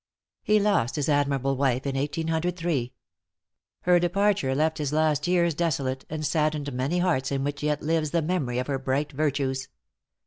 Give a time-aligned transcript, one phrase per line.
[0.41, 2.91] He lost his admirable wife in 1803.
[3.81, 8.09] Her departure left his last years desolate, and saddened many hearts in which yet lives
[8.09, 9.67] the memory of her bright virtues.